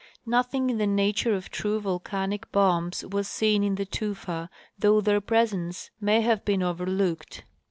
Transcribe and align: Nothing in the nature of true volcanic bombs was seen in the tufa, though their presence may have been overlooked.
Nothing 0.25 0.71
in 0.71 0.79
the 0.79 0.87
nature 0.87 1.35
of 1.35 1.51
true 1.51 1.79
volcanic 1.79 2.51
bombs 2.51 3.05
was 3.11 3.27
seen 3.27 3.63
in 3.63 3.75
the 3.75 3.85
tufa, 3.85 4.49
though 4.75 4.99
their 4.99 5.21
presence 5.21 5.91
may 5.99 6.21
have 6.21 6.43
been 6.43 6.63
overlooked. 6.63 7.43